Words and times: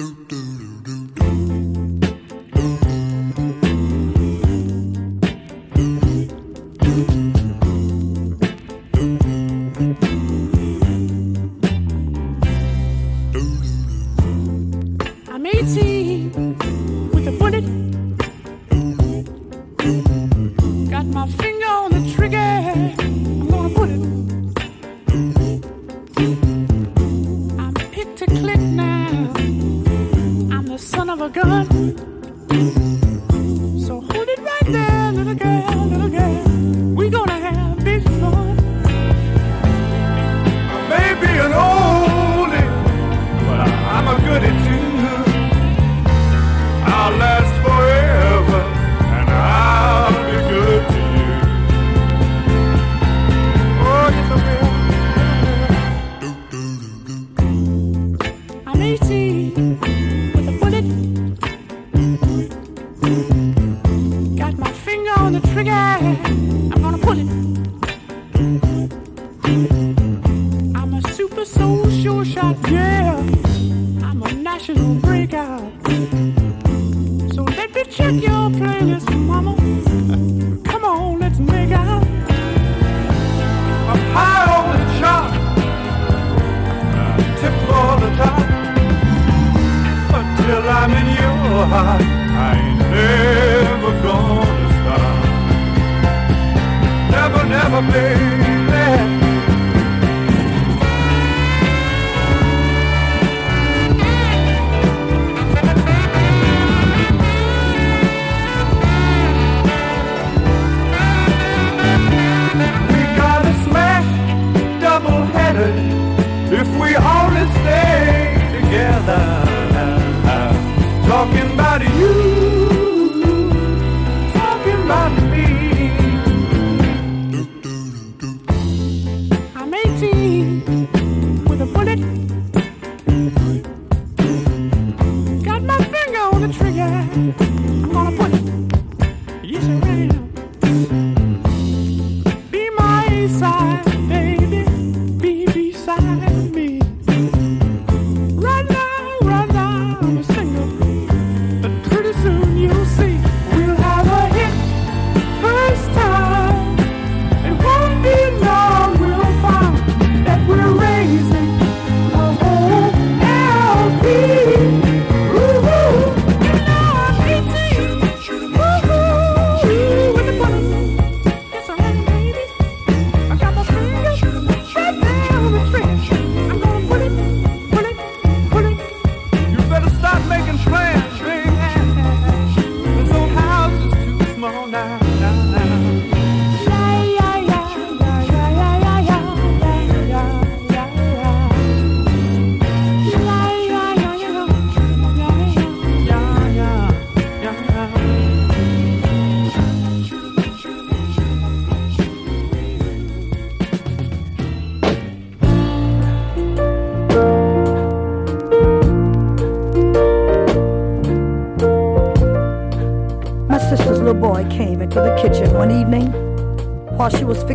I'm 0.00 0.67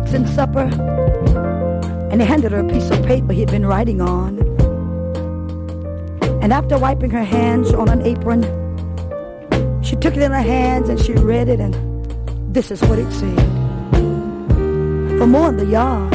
fixing 0.04 0.26
supper, 0.26 0.68
and 2.10 2.20
he 2.20 2.26
handed 2.26 2.52
her 2.52 2.60
a 2.60 2.68
piece 2.68 2.90
of 2.90 3.02
paper 3.06 3.32
he'd 3.32 3.50
been 3.50 3.64
writing 3.64 4.02
on. 4.02 4.38
And 6.42 6.52
after 6.52 6.78
wiping 6.78 7.10
her 7.10 7.24
hands 7.24 7.72
on 7.72 7.88
an 7.88 8.02
apron, 8.02 8.42
she 9.82 9.96
took 9.96 10.14
it 10.14 10.22
in 10.22 10.30
her 10.30 10.42
hands 10.42 10.90
and 10.90 11.00
she 11.00 11.14
read 11.14 11.48
it, 11.48 11.58
and 11.58 11.74
this 12.54 12.70
is 12.70 12.82
what 12.82 12.98
it 12.98 13.10
said. 13.12 13.38
For 15.18 15.26
more 15.26 15.48
in 15.48 15.56
the 15.56 15.66
yard, 15.66 16.12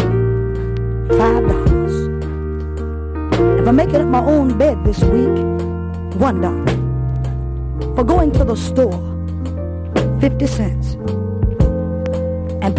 five 1.17 1.47
dollars. 1.47 1.93
And 3.39 3.65
for 3.65 3.73
making 3.73 3.95
up 3.95 4.07
my 4.07 4.23
own 4.23 4.55
bed 4.55 4.83
this 4.85 5.03
week, 5.03 5.35
one 6.21 6.41
dollar. 6.41 6.65
For 7.95 8.03
going 8.03 8.31
to 8.33 8.43
the 8.43 8.55
store, 8.55 9.01
50 10.21 10.45
cents. 10.45 11.18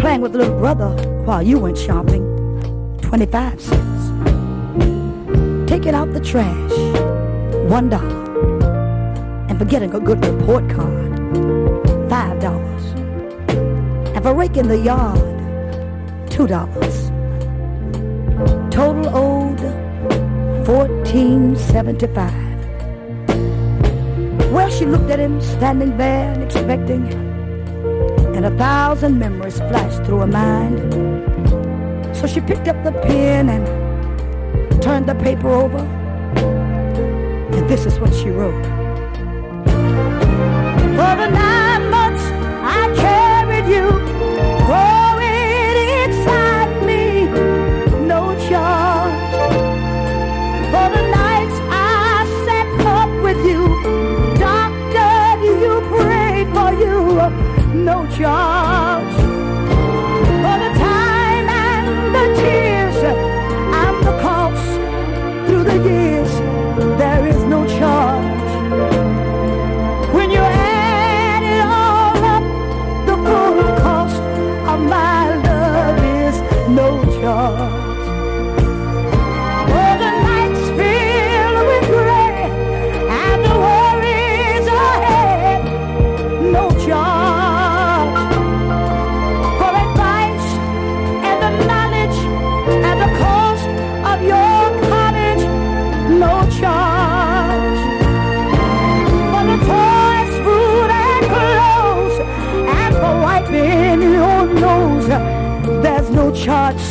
Playing 0.01 0.21
with 0.21 0.35
little 0.35 0.57
brother 0.57 0.89
while 1.25 1.43
you 1.43 1.59
went 1.59 1.77
shopping, 1.77 2.23
25 3.03 3.61
cents. 3.61 4.09
Taking 5.69 5.93
out 5.93 6.11
the 6.11 6.19
trash, 6.19 6.71
one 7.69 7.87
dollar. 7.87 8.09
And 9.47 9.59
for 9.59 9.65
getting 9.65 9.93
a 9.93 9.99
good 9.99 10.25
report 10.25 10.67
card, 10.71 11.19
five 12.09 12.39
dollars. 12.41 12.83
And 14.15 14.23
for 14.23 14.33
raking 14.33 14.69
the 14.69 14.79
yard, 14.79 15.19
two 16.31 16.47
dollars. 16.47 17.11
Total 18.73 19.07
owed 19.15 19.61
1475. 20.67 22.33
Well, 24.51 24.69
she 24.71 24.87
looked 24.87 25.11
at 25.11 25.19
him 25.19 25.39
standing 25.41 25.95
there 25.97 26.33
and 26.33 26.41
expecting, 26.41 27.05
and 28.43 28.55
a 28.55 28.57
thousand 28.57 29.19
memories 29.19 29.57
flashed 29.57 30.03
through 30.03 30.17
her 30.17 30.25
mind. 30.25 30.79
So 32.17 32.25
she 32.25 32.41
picked 32.41 32.67
up 32.67 32.83
the 32.83 32.91
pen 32.91 33.49
and 33.49 34.81
turned 34.81 35.05
the 35.07 35.13
paper 35.13 35.49
over, 35.49 35.77
and 35.77 37.69
this 37.69 37.85
is 37.85 37.99
what 37.99 38.11
she 38.15 38.29
wrote. 38.29 38.65
For 40.97 41.13
the 41.21 41.27
nine 41.29 41.50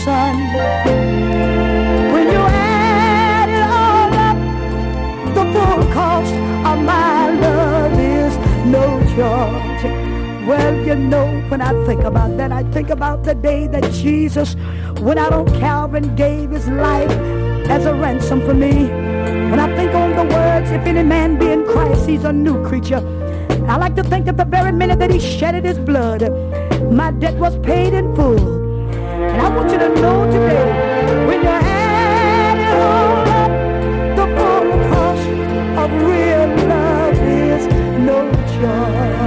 son. 0.05 0.37
When 2.13 2.27
you 2.35 2.43
add 2.49 3.49
it 3.59 3.65
all 3.79 4.11
up, 4.29 4.39
the 5.37 5.45
full 5.53 5.83
cost 5.93 6.35
of 6.69 6.79
my 6.85 7.31
love 7.45 7.99
is 7.99 8.33
no 8.67 8.85
charge. 9.15 9.83
Well, 10.49 10.75
you 10.87 10.95
know, 10.95 11.27
when 11.49 11.61
I 11.61 11.73
think 11.87 12.03
about 12.05 12.37
that, 12.39 12.51
I 12.51 12.63
think 12.73 12.89
about 12.89 13.25
the 13.25 13.35
day 13.35 13.67
that 13.69 13.93
Jesus 13.93 14.57
went 15.03 15.19
out 15.19 15.35
on 15.35 15.47
Calvary 15.61 15.99
and 15.99 16.17
gave 16.17 16.51
his 16.51 16.67
life 16.69 17.11
as 17.69 17.85
a 17.85 17.95
ransom 17.95 18.41
for 18.41 18.55
me. 18.55 18.89
When 19.51 19.61
I 19.61 19.69
think 19.77 19.95
on 19.95 20.11
the 20.17 20.25
words, 20.35 20.71
if 20.71 20.83
any 20.87 21.03
man 21.03 21.39
be 21.39 21.51
in 21.51 21.65
Christ, 21.67 22.09
he's 22.09 22.25
a 22.25 22.33
new 22.33 22.65
creature. 22.67 23.03
I 23.69 23.77
like 23.77 23.97
to 23.97 24.03
think 24.03 24.25
that 24.27 24.39
the 24.39 24.47
very 24.47 24.73
minute 24.73 24.99
that 24.99 25.11
he 25.11 25.21
shedded 25.21 25.65
his 25.65 25.79
blood, 25.79 26.23
my 26.91 27.11
debt 27.11 27.35
was 27.35 27.59
paid 27.59 27.93
in 27.93 28.17
full. 28.17 28.60
And 29.23 29.41
I 29.41 29.49
want 29.55 29.71
you 29.71 29.79
to 29.79 29.89
know 30.01 30.25
today, 30.31 31.27
when 31.27 31.43
you 31.43 31.49
add 31.49 32.59
it 32.59 32.75
all 32.75 33.29
up, 33.41 33.51
the 34.17 34.27
full 34.37 34.71
cost 34.91 35.29
of 35.83 35.89
real 36.09 36.49
love 36.67 37.19
is 37.19 37.67
no 37.99 38.19
charge. 38.57 39.21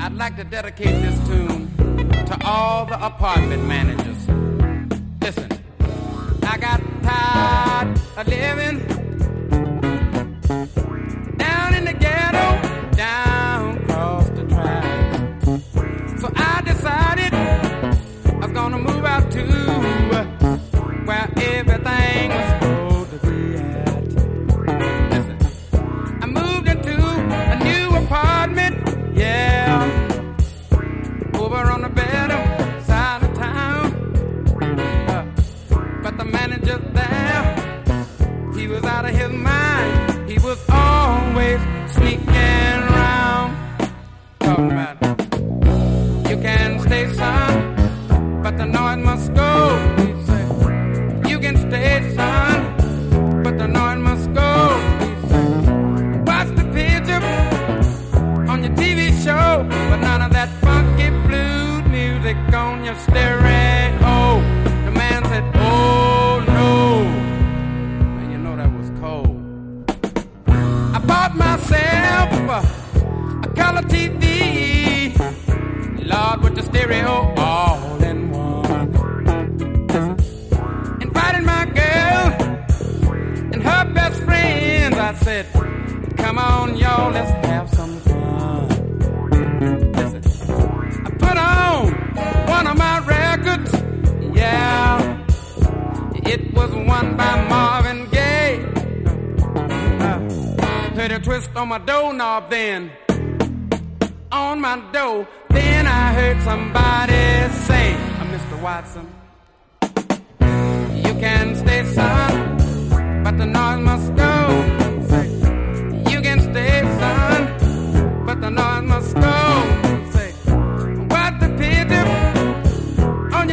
I'd 0.00 0.14
like 0.14 0.36
to 0.36 0.44
dedicate 0.44 0.94
this 1.02 1.18
tune 1.26 1.68
to 2.26 2.38
all 2.44 2.86
the 2.86 3.04
apartment 3.04 3.64
managers. 3.66 4.28
Listen, 5.20 5.48
I 6.42 6.56
got 6.58 6.80
tired 7.02 7.98
of 8.16 8.28
living 8.28 8.93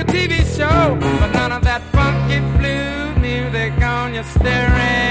your 0.02 0.14
TV 0.14 0.58
show, 0.58 0.96
but 1.20 1.32
none 1.32 1.52
of 1.52 1.64
that 1.64 1.82
funky 1.92 2.40
blues 2.58 3.18
music 3.18 3.74
on 3.84 4.14
your 4.14 4.24
stereo. 4.24 5.11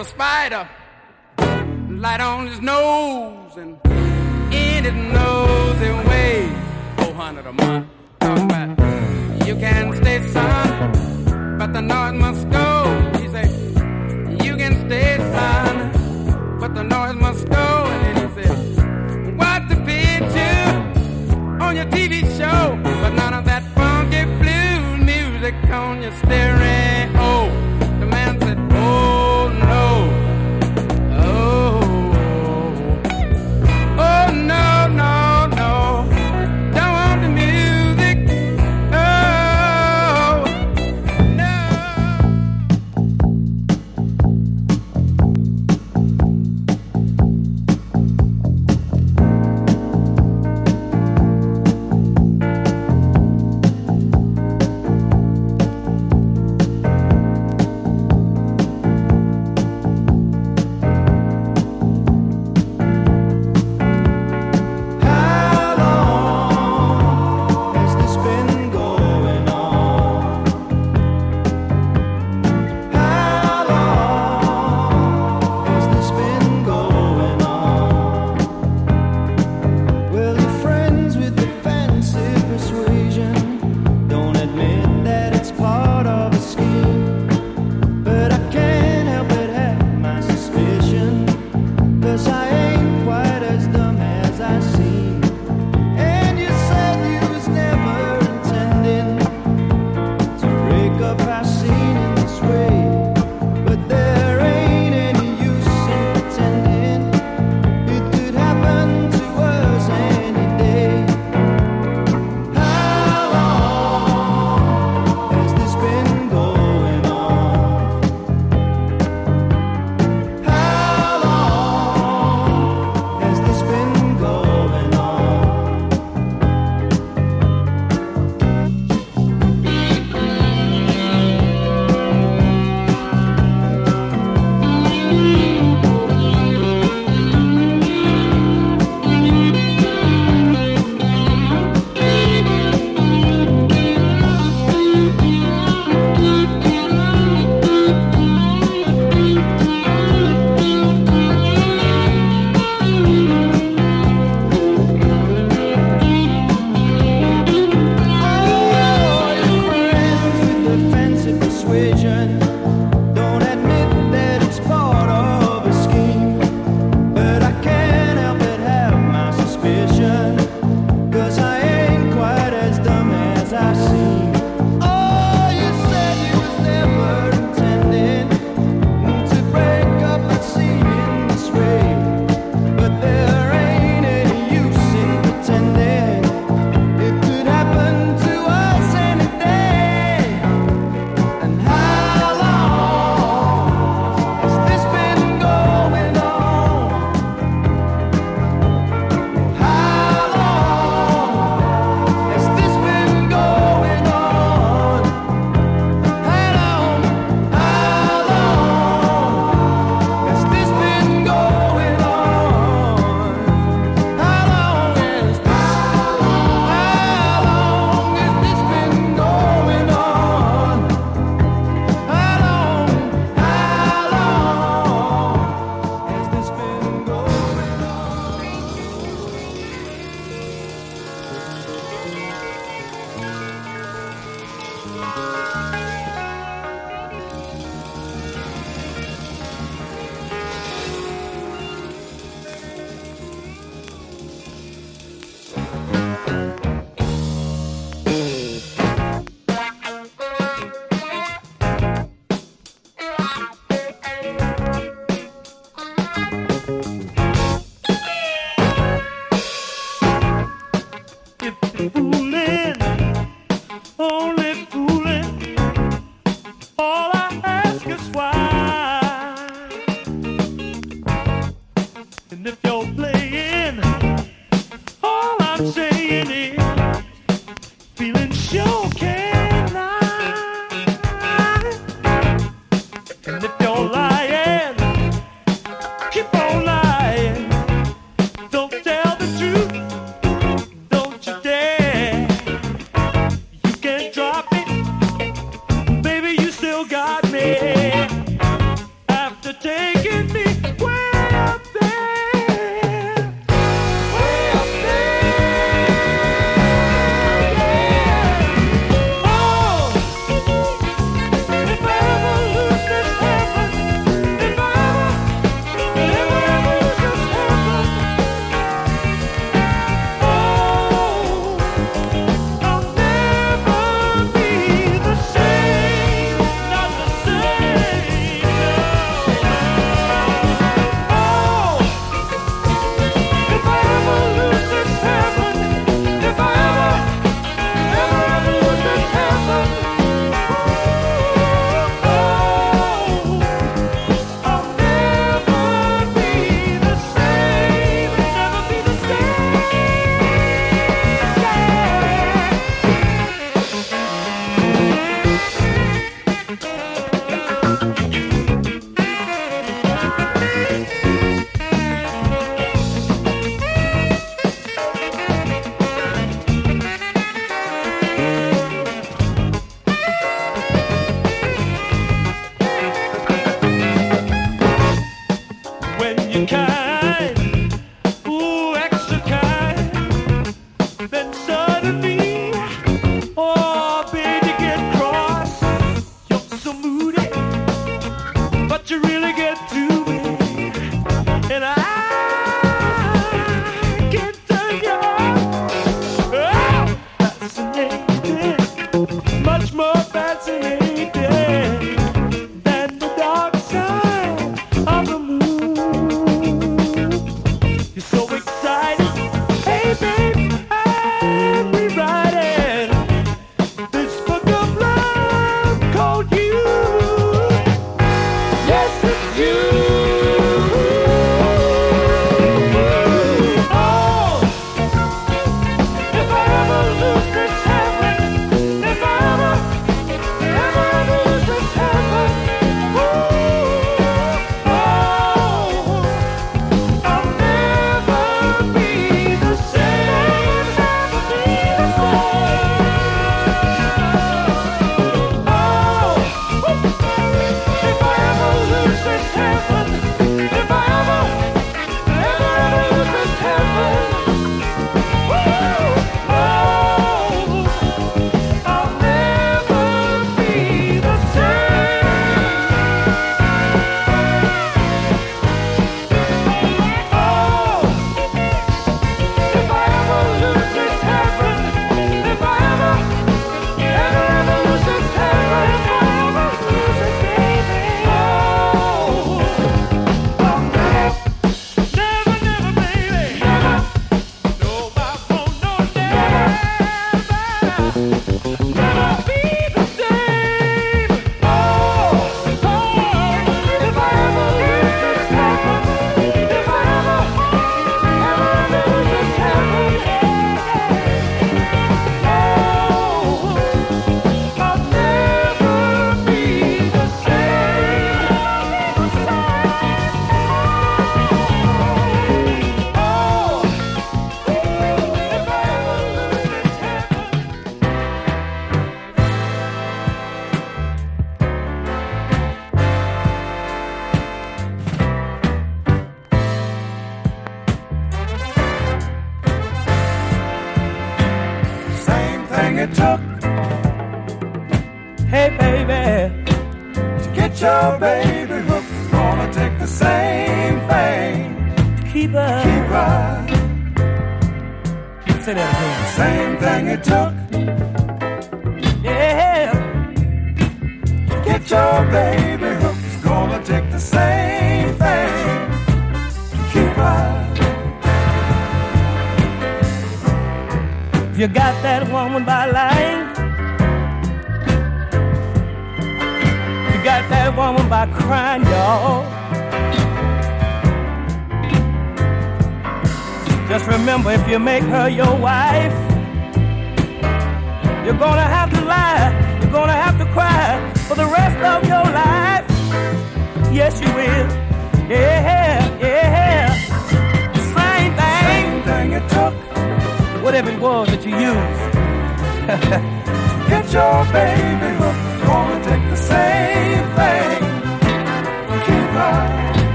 Widow 0.00 0.10
spider 0.10 0.68
light 1.90 2.20
on 2.20 2.46
his 2.46 2.60
nose 2.60 3.56
and 3.56 3.78
in 4.52 4.84
his 4.84 4.94
nosy 5.12 5.90
ways. 6.08 6.56
400 6.96 7.46
a 7.46 7.52
month. 7.52 7.86
Talking 8.20 8.44
about 8.44 9.46
you 9.46 9.56
can 9.56 9.94
stay, 9.96 10.26
son, 10.28 11.58
but 11.58 11.72
the 11.74 11.82
noise 11.82 12.14
must 12.14 12.48
go. 12.50 12.68
He 13.18 13.28
say, 13.28 13.46
you 14.44 14.56
can 14.56 14.74
stay, 14.86 15.18
son, 15.34 16.58
but 16.58 16.74
the 16.74 16.82
noise 16.82 17.16
must 17.16 17.46
go. 17.50 17.66
And 17.92 18.00
then 18.04 18.16
he 18.22 18.42
said, 18.42 19.36
watch 19.36 19.68
the 19.68 19.76
picture 19.90 21.62
on 21.62 21.76
your 21.76 21.86
TV 21.86 22.22
show, 22.38 22.80
but 23.02 23.10
none 23.10 23.34
of 23.34 23.44
that 23.44 23.62
funky 23.74 24.24
blues 24.40 25.04
music 25.04 25.54
on 25.70 26.02
your 26.02 26.14
stereo. 26.16 26.69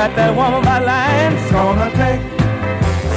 got 0.00 0.16
that 0.16 0.34
woman 0.34 0.62
by 0.64 0.78
line. 0.78 1.34
It's 1.34 1.52
gonna 1.52 1.90
take 2.00 2.22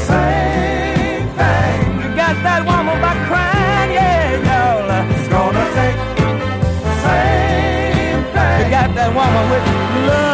same 0.04 1.28
thing. 1.40 1.80
You 2.02 2.10
got 2.14 2.36
that 2.44 2.62
woman 2.68 3.00
by 3.00 3.14
crying, 3.30 3.92
yeah, 3.94 4.48
y'all. 4.48 4.92
It's 5.16 5.30
gonna 5.30 5.64
take 5.80 5.98
same 7.08 8.24
thing. 8.36 8.56
You 8.60 8.70
got 8.70 8.90
that 8.96 9.16
woman 9.16 9.50
with 9.50 10.08
love. 10.08 10.33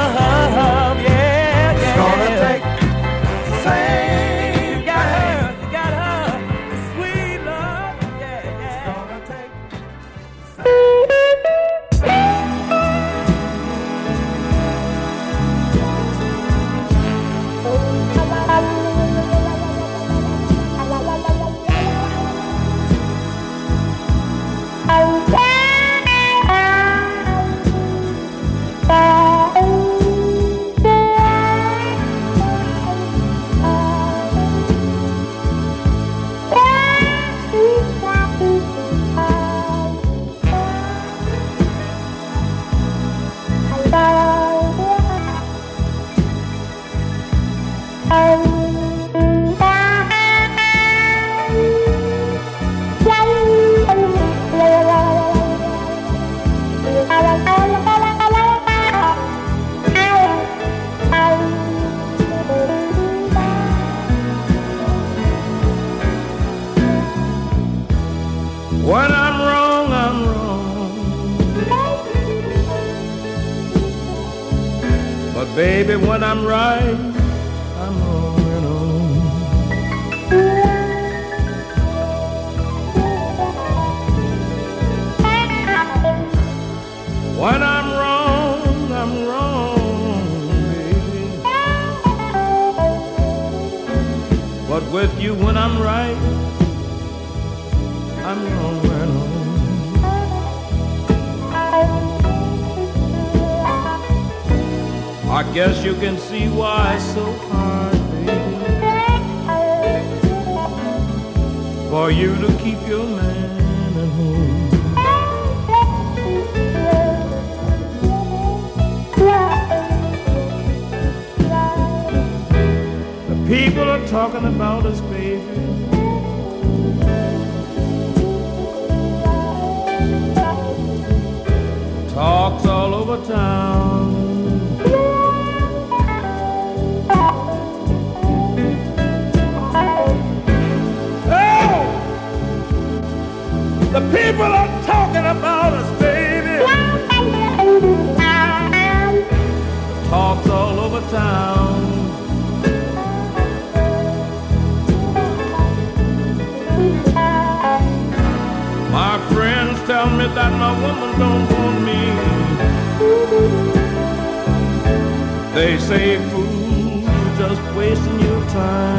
They 165.69 165.77
say, 165.77 166.17
fool, 166.31 167.03
just 167.37 167.61
wasting 167.75 168.19
your 168.21 168.43
time. 168.49 168.98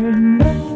remember 0.00 0.67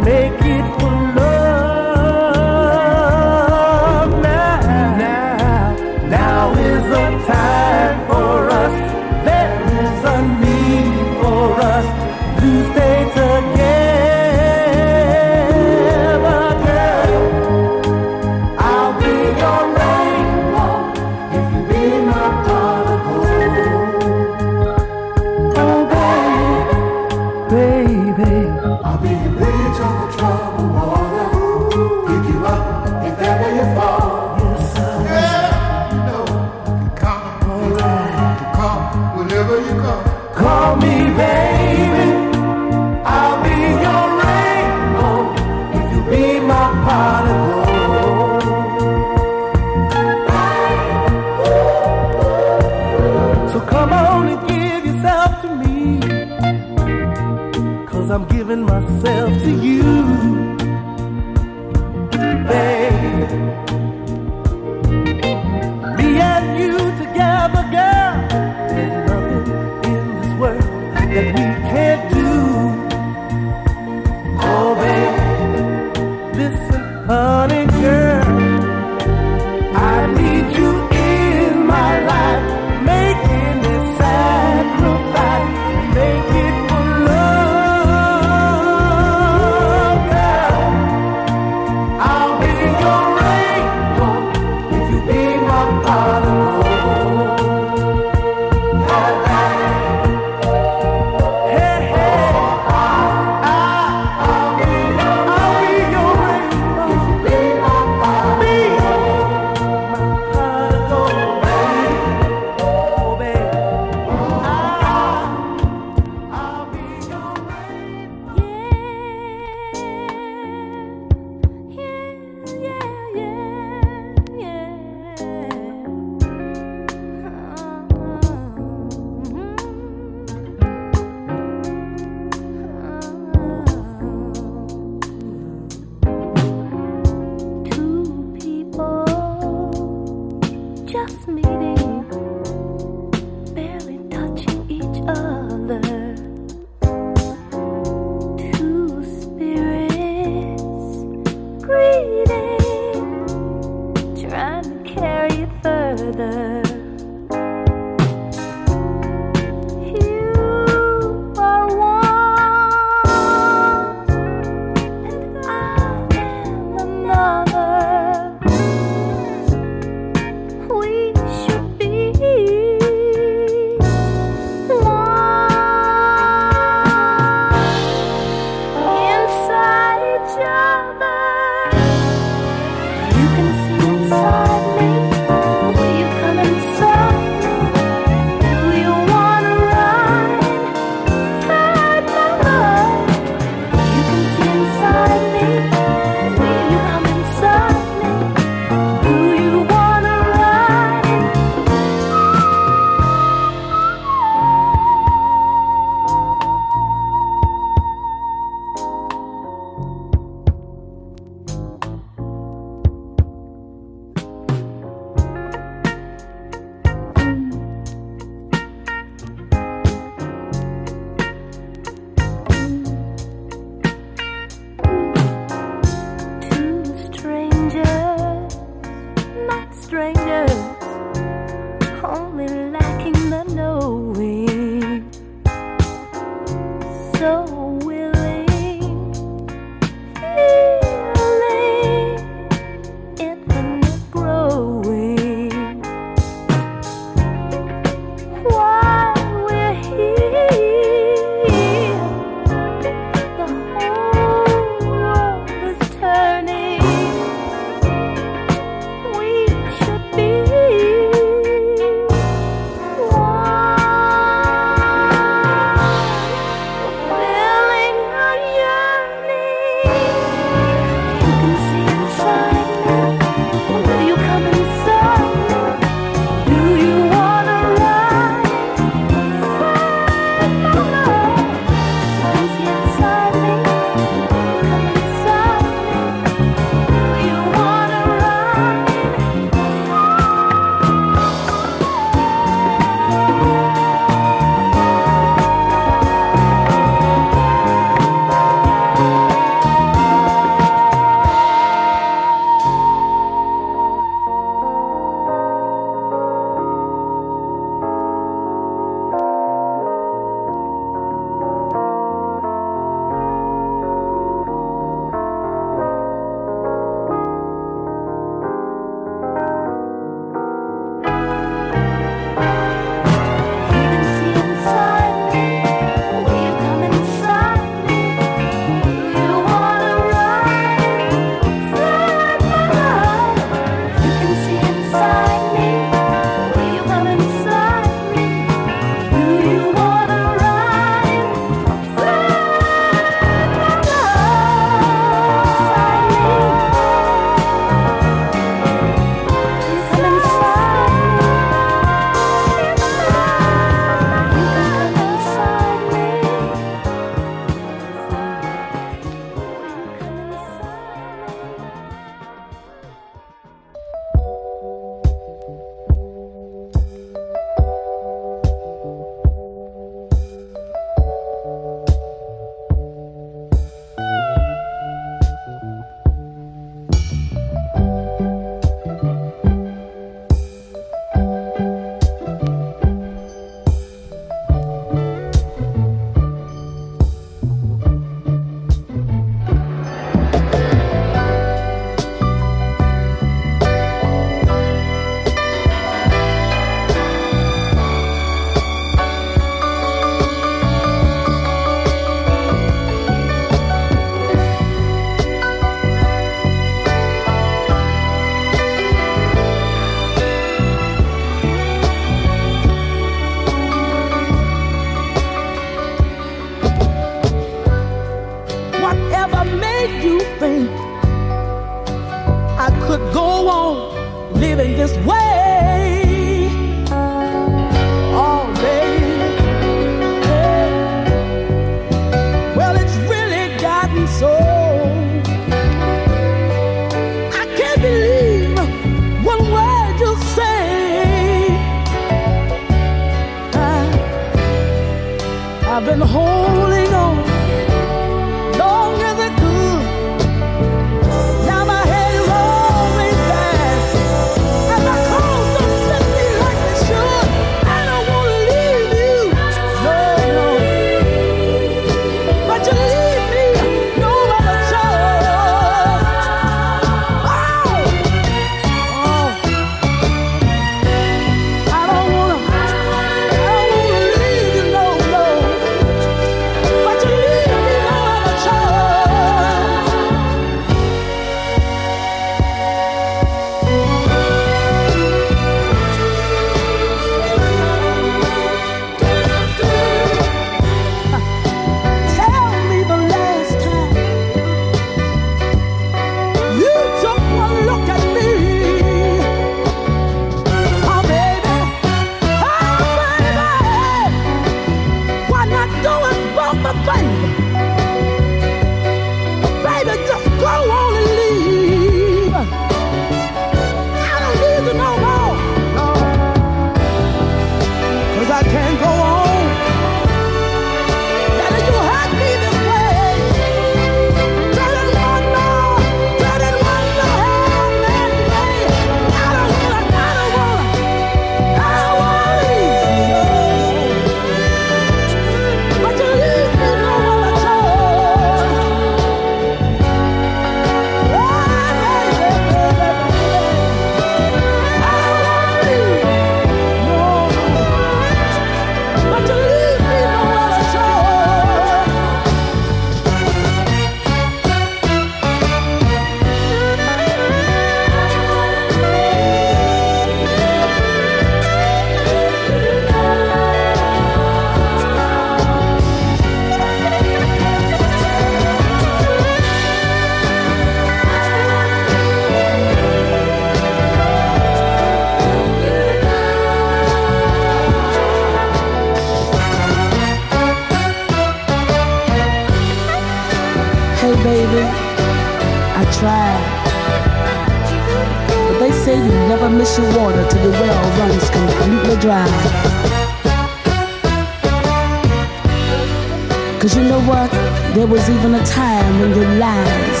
even 598.20 598.34
a 598.34 598.44
time 598.44 599.00
when 599.00 599.14
your 599.16 599.34
lies 599.36 600.00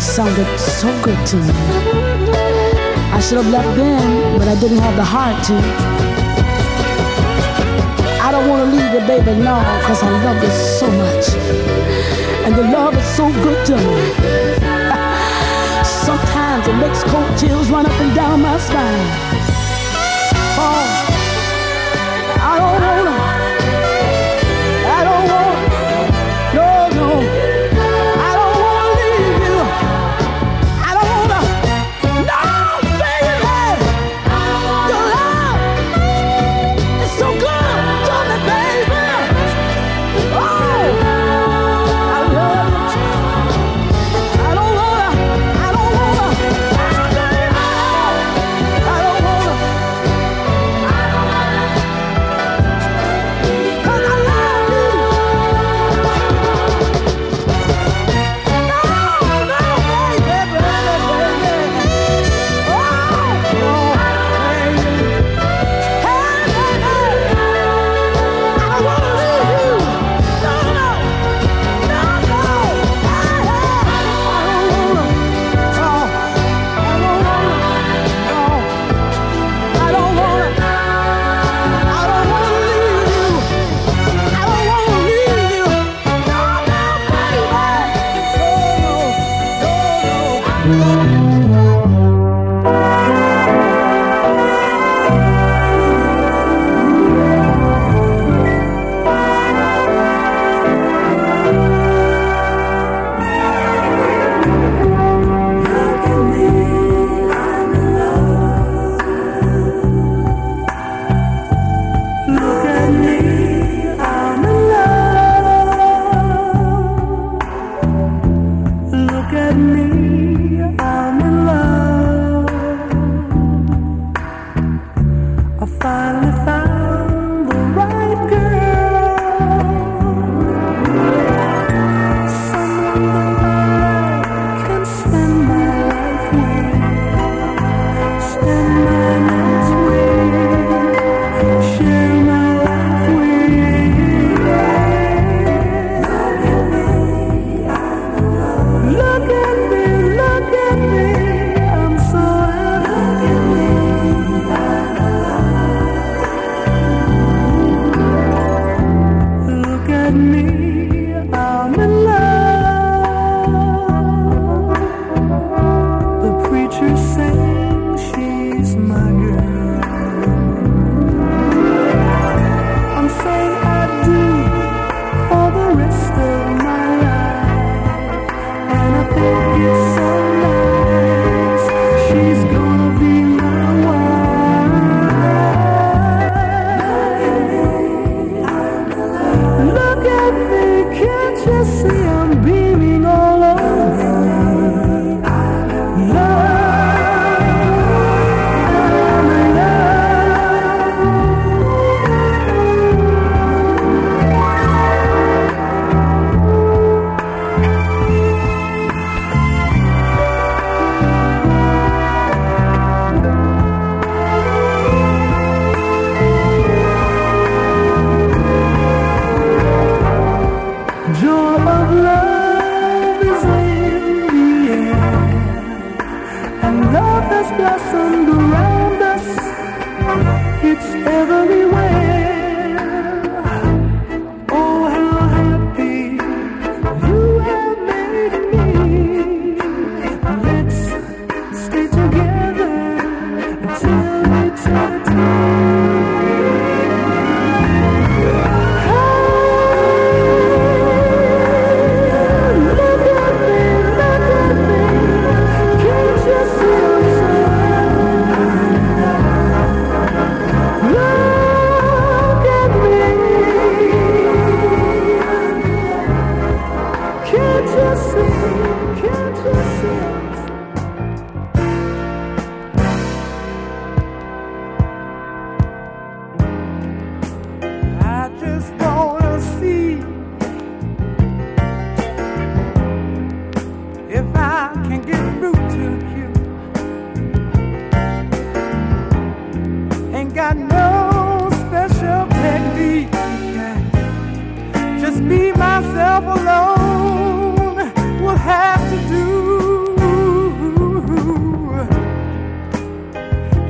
sounded 0.00 0.46
so 0.60 0.86
good 1.02 1.18
to 1.26 1.36
me. 1.36 1.50
I 3.10 3.18
should 3.20 3.38
have 3.38 3.50
left 3.50 3.76
then, 3.76 4.38
but 4.38 4.46
I 4.46 4.54
didn't 4.60 4.78
have 4.78 4.94
the 4.94 5.02
heart 5.02 5.42
to. 5.46 5.54
I 8.22 8.30
don't 8.30 8.48
want 8.48 8.62
to 8.62 8.76
leave 8.76 8.92
the 8.92 9.04
baby 9.08 9.40
now, 9.42 9.58
cause 9.88 10.00
I 10.04 10.10
love 10.24 10.40
you 10.40 10.50
so 10.78 10.86
much. 11.02 11.34
And 12.46 12.54
the 12.54 12.62
love 12.62 12.94
is 12.94 13.04
so 13.18 13.26
good 13.42 13.66
to 13.66 13.76
me. 13.76 14.14
Sometimes 16.06 16.68
it 16.68 16.76
makes 16.76 17.02
cold 17.10 17.38
chills 17.38 17.68
run 17.70 17.86
up 17.86 18.00
and 18.00 18.14
down 18.14 18.40
my 18.40 18.56
spine. 18.58 19.57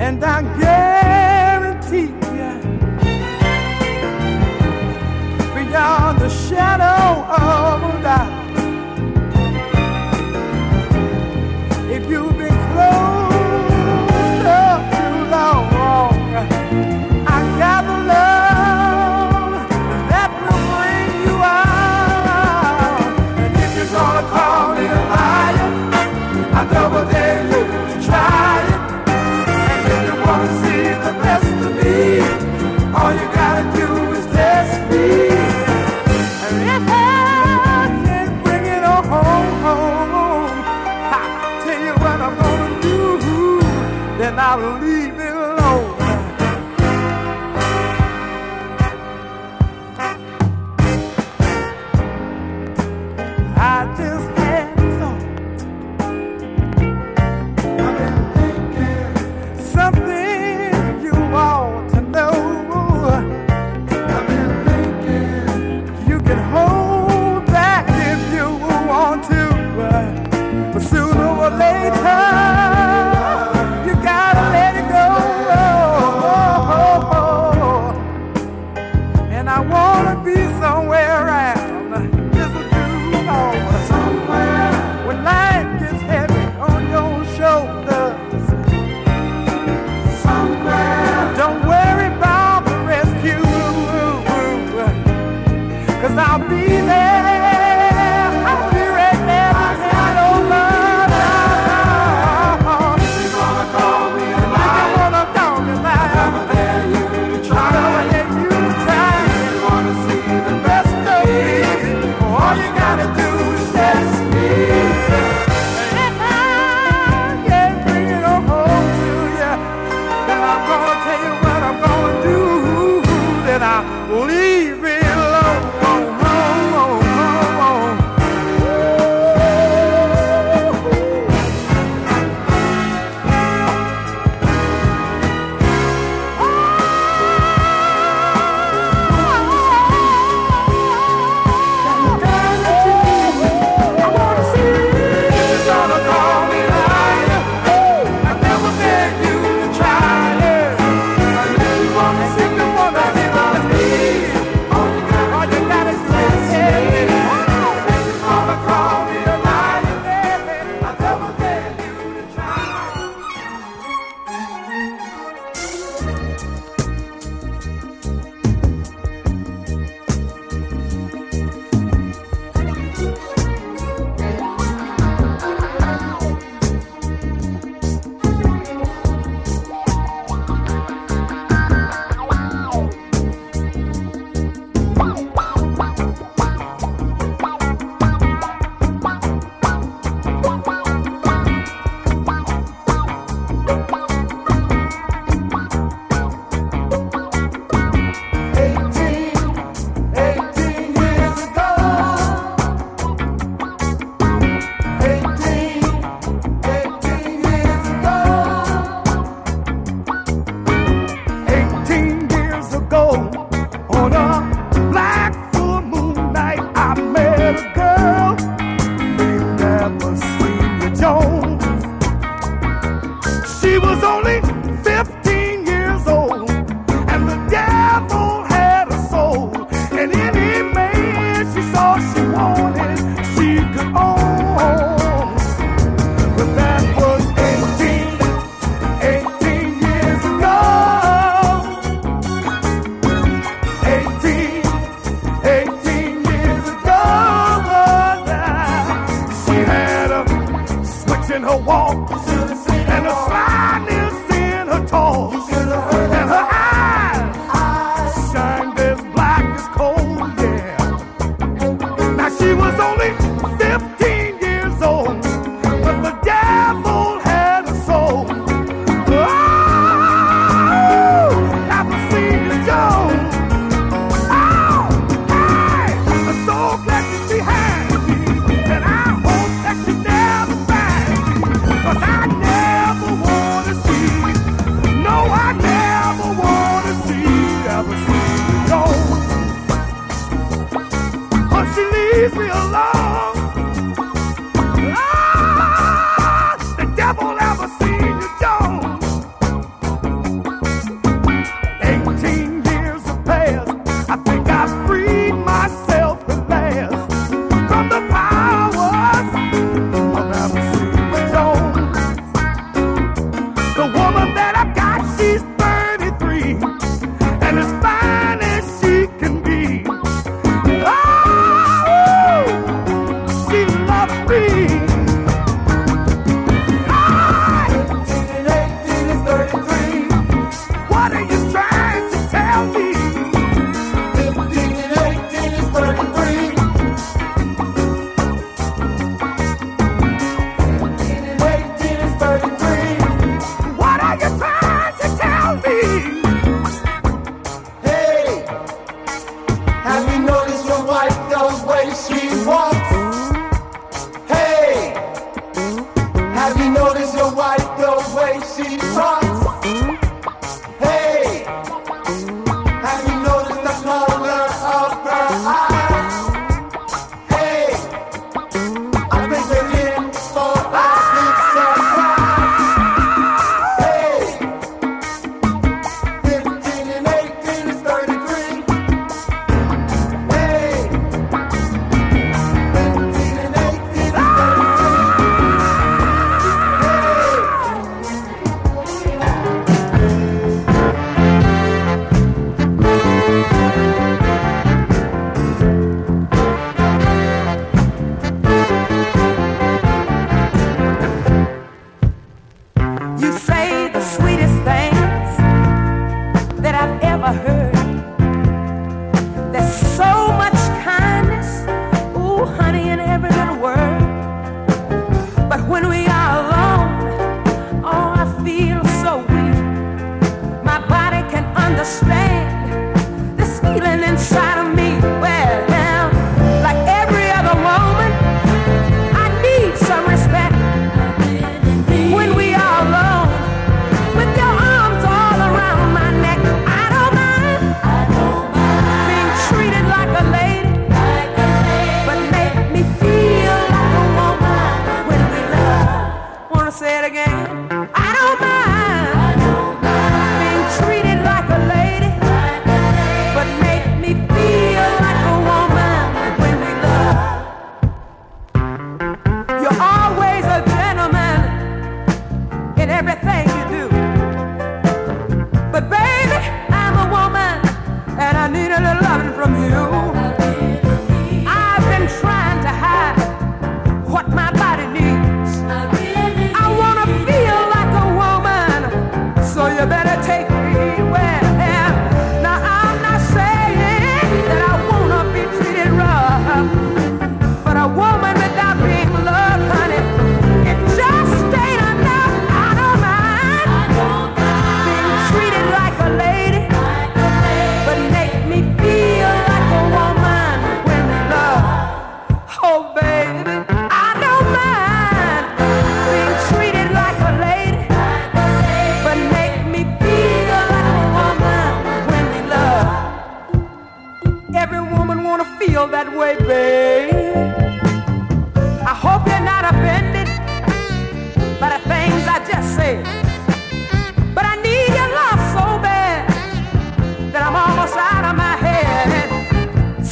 and 0.00 0.22
I 0.24 0.42
guarantee 0.58 2.12
you, 2.36 2.52
beyond 5.54 6.20
the 6.20 6.28
shadow. 6.28 6.97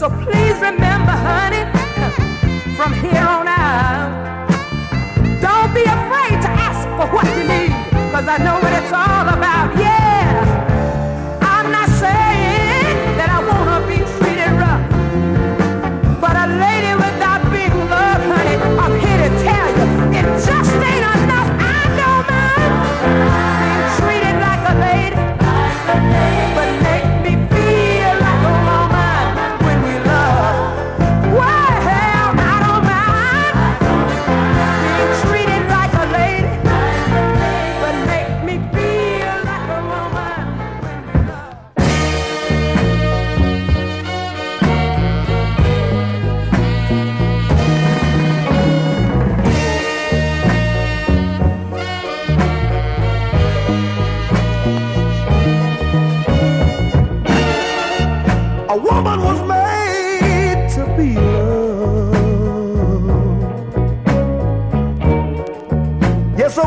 So 0.06 0.12
please 0.22 0.54
remember, 0.60 1.10
honey, 1.10 1.66
from 2.76 2.92
here 2.92 3.26
on 3.26 3.48
out, 3.48 4.46
don't 5.42 5.74
be 5.74 5.82
afraid 5.82 6.40
to 6.46 6.50
ask 6.62 6.86
for 6.94 7.12
what 7.12 7.26
you 7.36 7.42
need, 7.42 7.72
cause 8.12 8.28
I 8.28 8.38
know 8.38 8.54
what 8.62 8.72
it's 8.72 8.92
all 8.92 9.15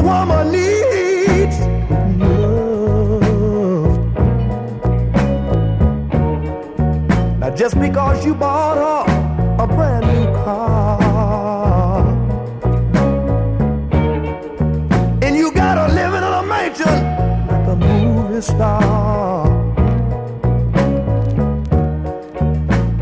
woman 0.10 0.46
needs 0.52 1.58
love. 2.22 3.98
Now, 7.40 7.52
just 7.62 7.76
because 7.80 8.26
you 8.26 8.34
bought 8.34 8.78
her 8.86 9.04
a 9.64 9.66
brand 9.68 10.06
new 10.12 10.26
car, 10.44 12.02
and 15.26 15.34
you 15.42 15.48
got 15.62 15.76
her 15.82 15.90
living 16.00 16.24
in 16.30 16.34
a 16.42 16.44
mansion 16.54 16.98
like 17.50 17.68
a 17.74 17.76
movie 17.76 18.42
star, 18.42 19.46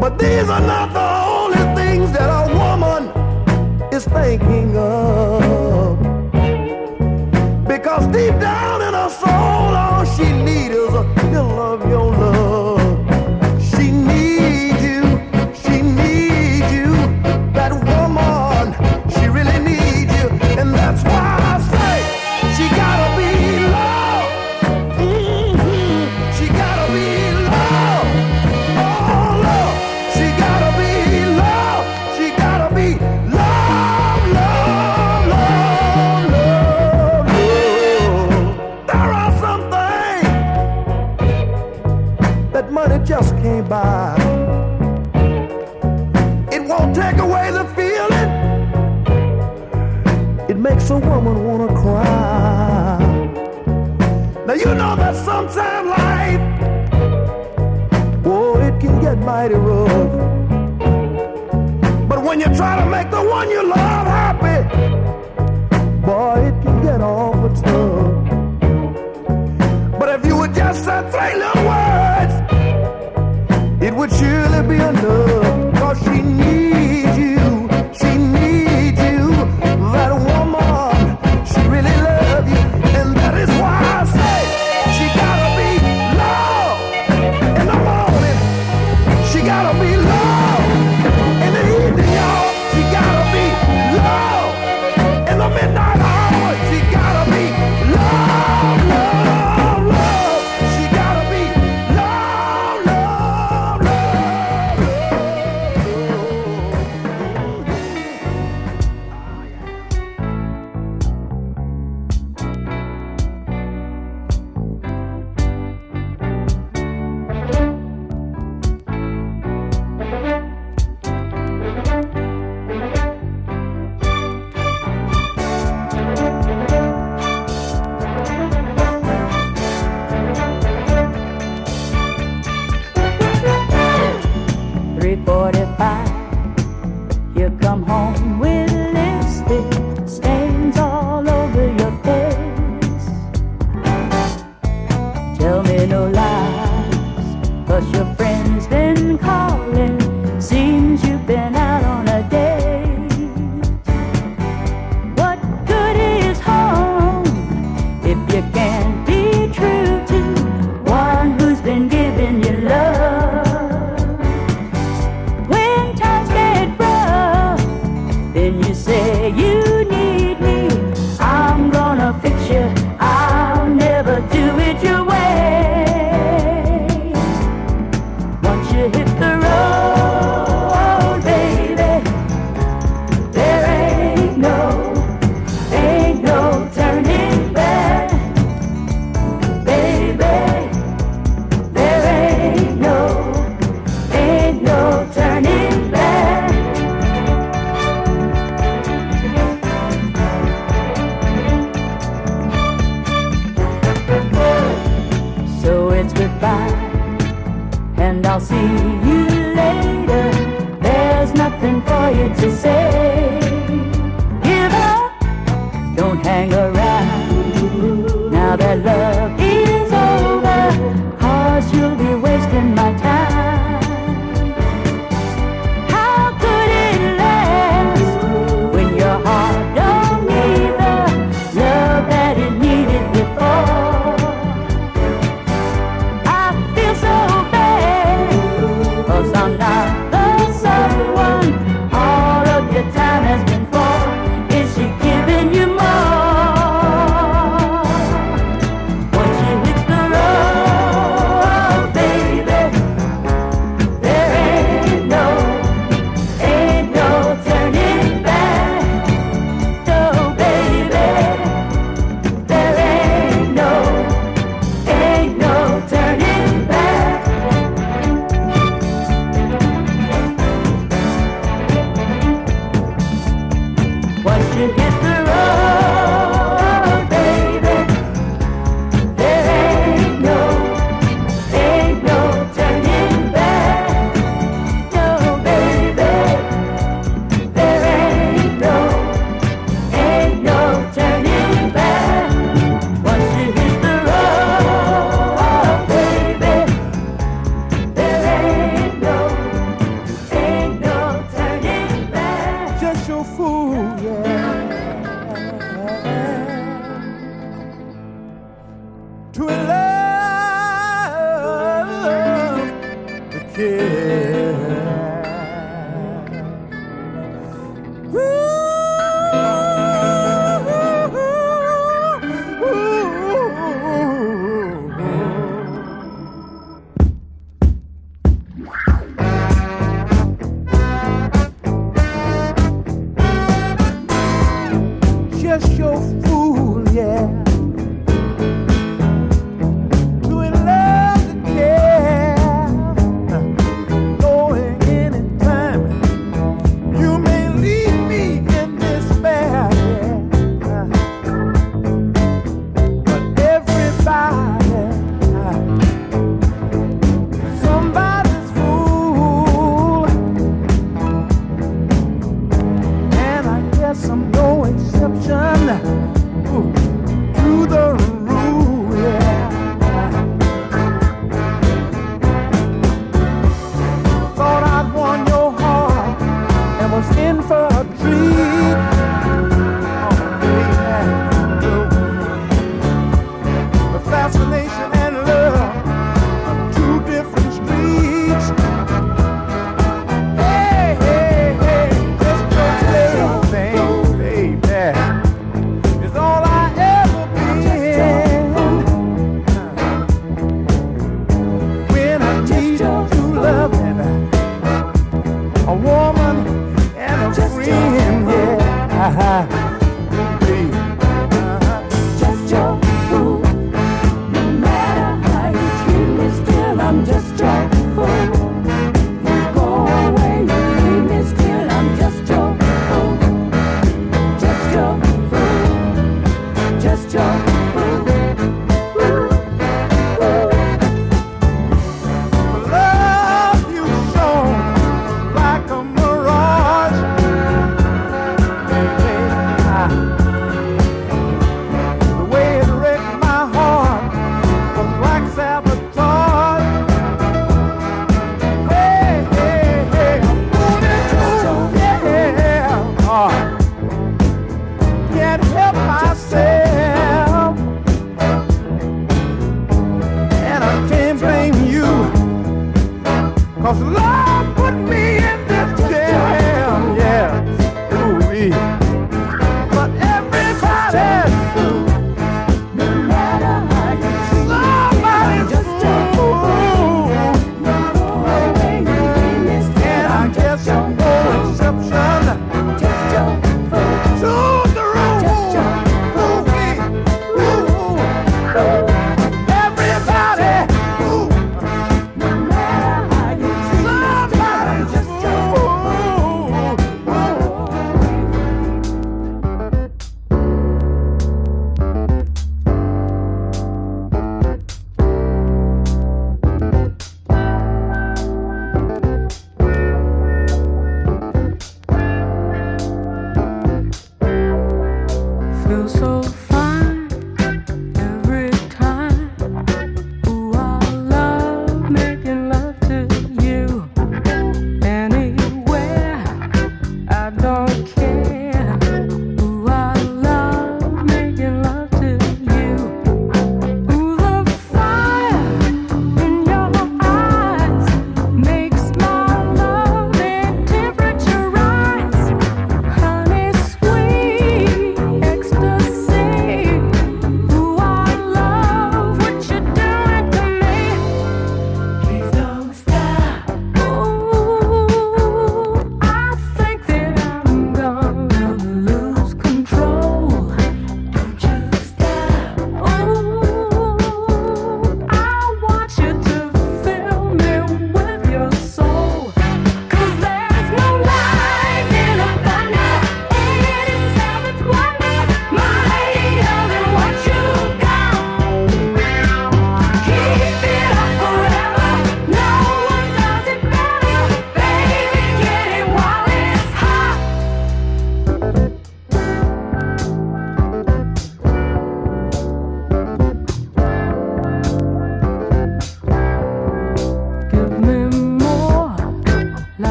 but 0.00 0.12
these 0.22 0.48
are 0.56 0.64
not 0.74 0.88
the 0.98 1.08
only 1.34 1.64
things 1.78 2.06
that 2.16 2.28
a 2.40 2.42
woman 2.60 3.02
is 3.96 4.04
thinking 4.04 4.76
of. 4.76 5.21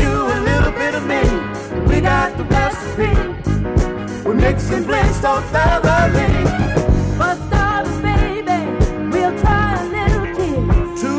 you 0.00 0.12
a 0.36 0.38
little 0.50 0.72
bit 0.72 0.94
of 0.94 1.04
me. 1.06 1.22
We 1.88 2.00
got 2.00 2.36
the 2.38 2.44
recipe. 2.44 3.12
We're 4.24 4.34
mixing 4.34 4.84
blends 4.84 5.20
so 5.20 5.40
thoroughly. 5.52 6.26
Baby, 8.02 8.60
we'll 9.12 9.36
try 9.40 9.76
a 9.80 9.84
little 9.96 10.26
kiss. 10.36 11.00
To 11.02 11.12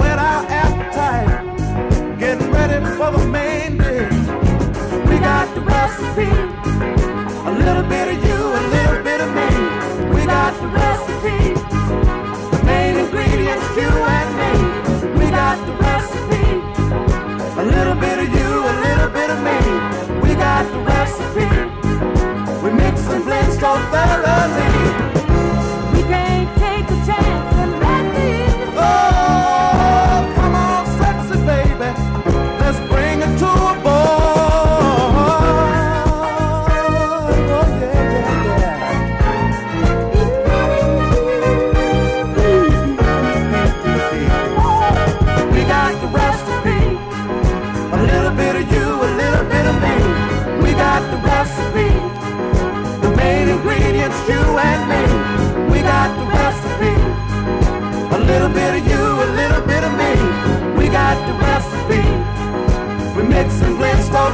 our 0.00 0.44
appetite, 0.62 2.18
getting 2.18 2.50
ready 2.50 2.78
for 2.96 3.10
the 3.12 3.26
main 3.26 3.78
dish. 3.78 4.12
We 5.08 5.18
got 5.18 5.46
the 5.54 5.60
recipe. 5.60 6.30
A 7.50 7.52
little 7.52 7.86
bit 7.94 8.06
of 8.12 8.18
you, 8.26 8.38
a 8.60 8.62
little 8.76 9.02
bit 9.02 9.20
of 9.20 9.30
me. 9.38 9.50
We 10.14 10.24
got 10.26 10.52
the 10.60 10.68
recipe. 10.68 11.54
The 12.56 12.62
main 12.64 12.96
ingredients, 12.96 13.68
you 13.76 13.90
and 14.16 14.29
recipe. 21.10 22.62
We 22.62 22.70
mix 22.72 23.06
and 23.08 23.24
blend 23.24 23.52
so 23.54 23.74
thoroughly. 23.90 24.89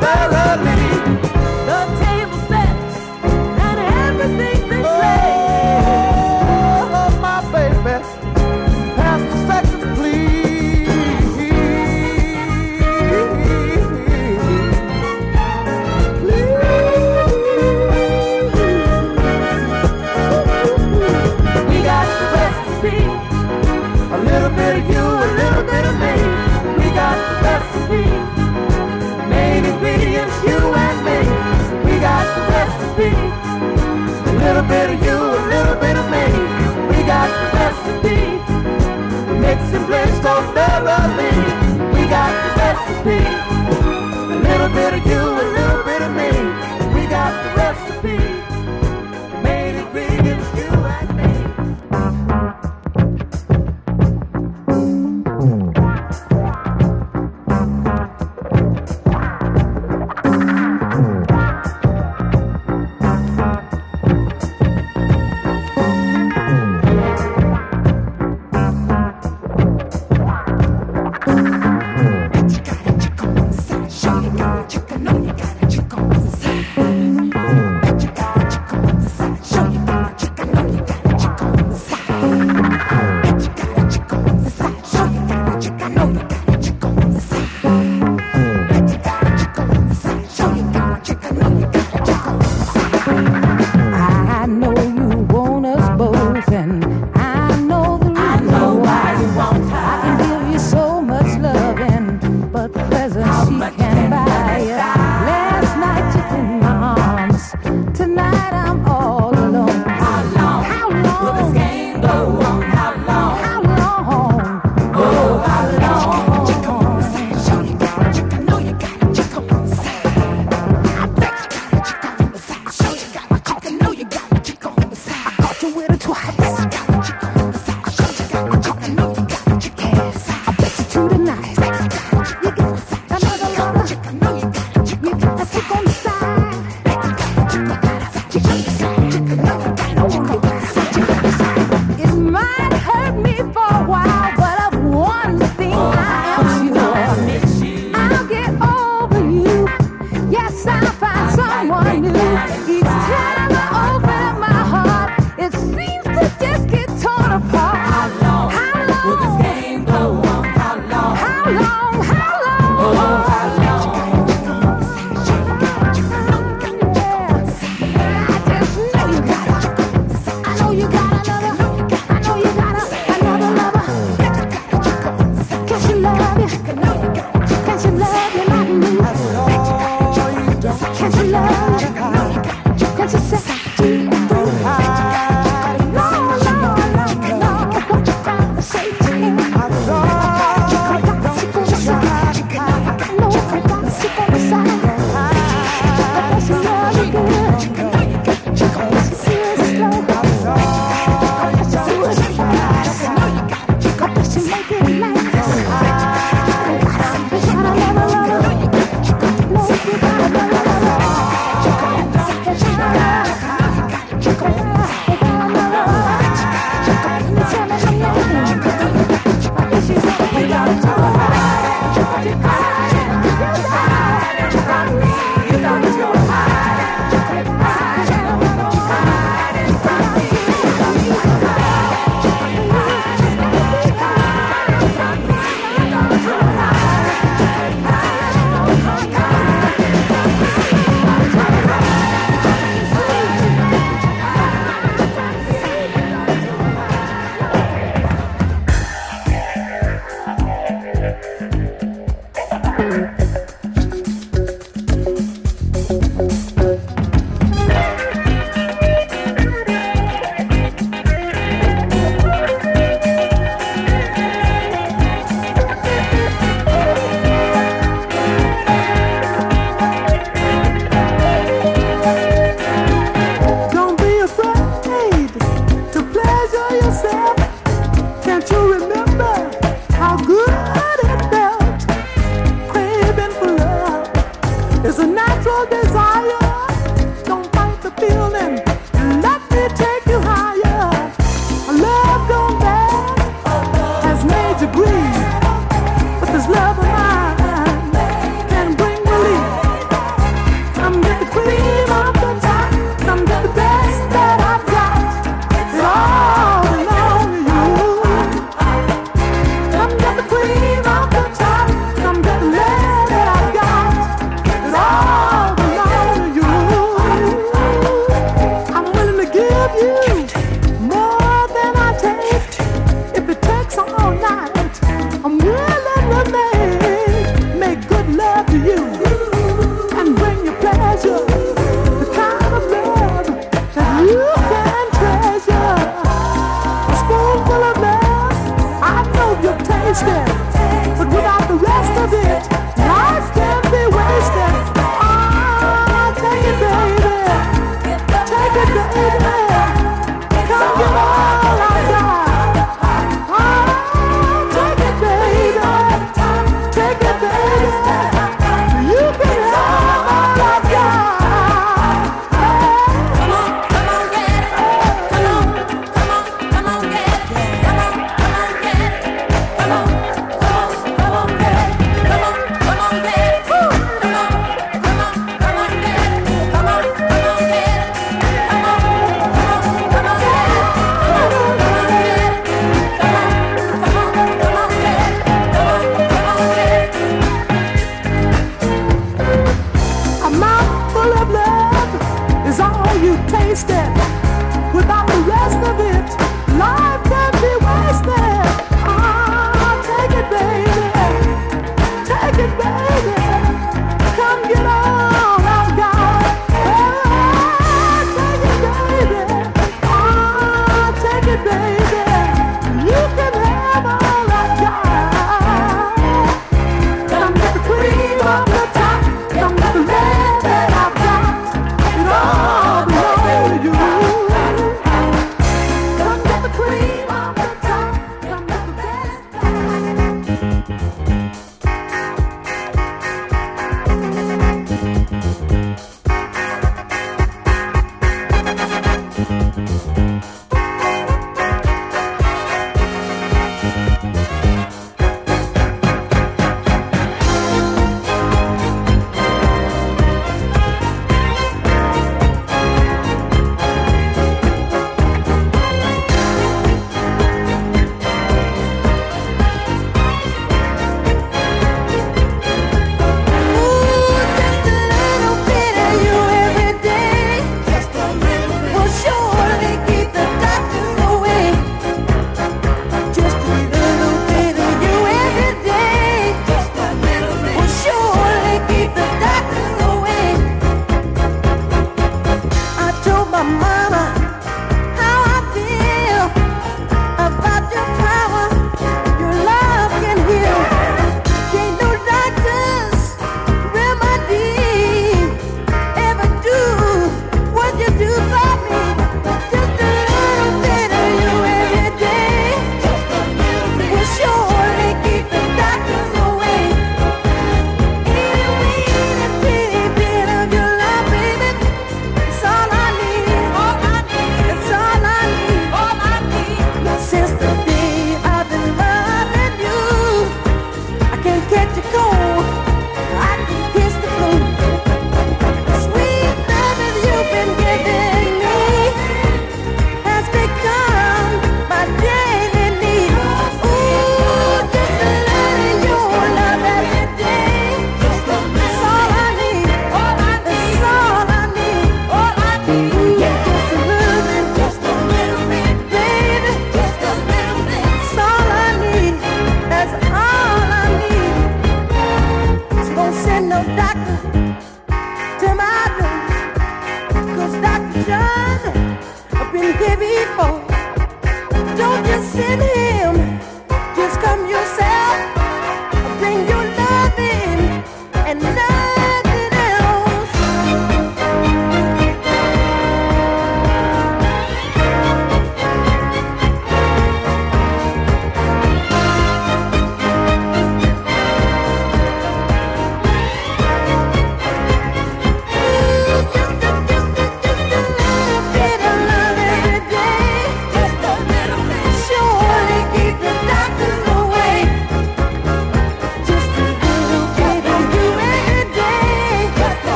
barreling 0.00 1.07
recipe. 42.78 43.18
A 44.32 44.38
little 44.42 44.68
bit 44.68 44.94
of 44.94 45.06
you 45.06 45.47